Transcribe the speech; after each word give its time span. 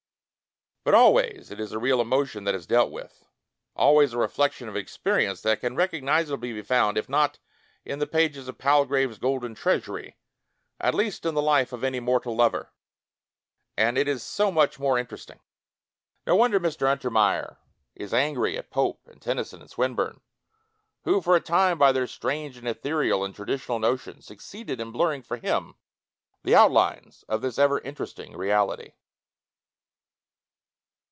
But 0.83 0.95
always 0.95 1.51
it 1.51 1.59
is 1.59 1.73
ar 1.75 1.79
real 1.79 2.01
emotion 2.01 2.43
that 2.45 2.55
is 2.55 2.65
dealt 2.65 2.89
with— 2.89 3.23
^always 3.77 4.13
a 4.15 4.17
reflection 4.17 4.67
of 4.67 4.73
an 4.73 4.81
experience 4.81 5.39
that 5.41 5.59
can 5.59 5.75
recognizably 5.75 6.53
be 6.53 6.63
found, 6.63 6.97
if 6.97 7.07
not 7.07 7.37
in 7.85 7.99
the 7.99 8.07
pages 8.07 8.47
of 8.47 8.57
Pal 8.57 8.85
grave's 8.85 9.19
"Golden 9.19 9.53
Treasury", 9.53 10.17
at 10.79 10.95
least 10.95 11.23
in 11.23 11.35
the 11.35 11.41
life 11.41 11.71
of 11.71 11.83
any 11.83 11.99
mortal 11.99 12.35
lover.... 12.35 12.73
And 13.77 13.95
it 13.95 14.07
is 14.07 14.23
so 14.23 14.49
much 14.49 14.79
more 14.79 14.97
interesting! 14.97 15.39
No 16.25 16.35
wonder 16.35 16.59
Mr. 16.59 16.87
Untermeyer 16.91 17.57
is 17.93 18.11
angry 18.11 18.57
at 18.57 18.71
Pope 18.71 19.01
and 19.07 19.21
Tennyson 19.21 19.61
and 19.61 19.69
Swinburne, 19.69 20.21
who 21.03 21.21
for 21.21 21.35
a 21.35 21.41
time 21.41 21.77
by 21.77 21.91
their 21.91 22.07
strange 22.07 22.57
and 22.57 22.67
ethereal 22.67 23.23
and 23.23 23.35
traditional 23.35 23.77
notions 23.77 24.25
suc 24.25 24.39
ceeded 24.39 24.79
in 24.79 24.91
blurring 24.91 25.21
for 25.21 25.37
him 25.37 25.75
the 26.41 26.55
outlines 26.55 27.23
of 27.29 27.41
this 27.41 27.59
ever 27.59 27.77
interesting 27.81 28.35
reality! 28.35 28.93